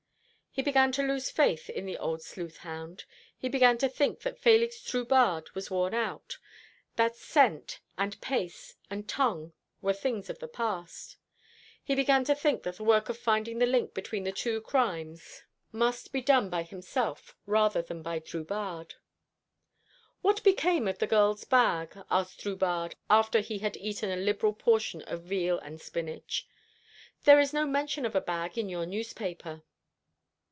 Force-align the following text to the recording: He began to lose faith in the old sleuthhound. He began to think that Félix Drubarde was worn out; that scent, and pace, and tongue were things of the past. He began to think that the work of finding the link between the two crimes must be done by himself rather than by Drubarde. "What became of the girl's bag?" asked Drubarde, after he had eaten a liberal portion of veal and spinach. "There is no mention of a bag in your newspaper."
He 0.53 0.61
began 0.61 0.91
to 0.91 1.01
lose 1.01 1.29
faith 1.29 1.69
in 1.69 1.85
the 1.85 1.97
old 1.97 2.21
sleuthhound. 2.21 3.05
He 3.37 3.47
began 3.47 3.77
to 3.77 3.87
think 3.87 4.19
that 4.23 4.37
Félix 4.41 4.85
Drubarde 4.85 5.49
was 5.55 5.71
worn 5.71 5.93
out; 5.93 6.39
that 6.97 7.15
scent, 7.15 7.79
and 7.97 8.19
pace, 8.19 8.75
and 8.89 9.07
tongue 9.07 9.53
were 9.81 9.93
things 9.93 10.29
of 10.29 10.39
the 10.39 10.49
past. 10.49 11.15
He 11.81 11.95
began 11.95 12.25
to 12.25 12.35
think 12.35 12.63
that 12.63 12.75
the 12.75 12.83
work 12.83 13.07
of 13.07 13.17
finding 13.17 13.59
the 13.59 13.65
link 13.65 13.93
between 13.93 14.25
the 14.25 14.33
two 14.33 14.59
crimes 14.59 15.43
must 15.71 16.11
be 16.11 16.21
done 16.21 16.49
by 16.49 16.63
himself 16.63 17.33
rather 17.45 17.81
than 17.81 18.01
by 18.01 18.19
Drubarde. 18.19 18.95
"What 20.21 20.43
became 20.43 20.85
of 20.85 20.99
the 20.99 21.07
girl's 21.07 21.45
bag?" 21.45 21.97
asked 22.11 22.41
Drubarde, 22.41 22.95
after 23.09 23.39
he 23.39 23.59
had 23.59 23.77
eaten 23.77 24.11
a 24.11 24.21
liberal 24.21 24.51
portion 24.51 25.01
of 25.03 25.21
veal 25.23 25.59
and 25.59 25.79
spinach. 25.79 26.45
"There 27.23 27.39
is 27.39 27.53
no 27.53 27.65
mention 27.65 28.05
of 28.05 28.15
a 28.15 28.21
bag 28.21 28.57
in 28.57 28.67
your 28.67 28.85
newspaper." 28.85 29.63